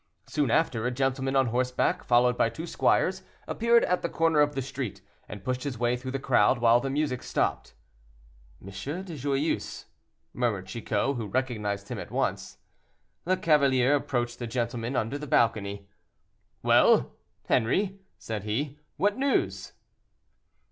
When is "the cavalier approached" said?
13.25-14.39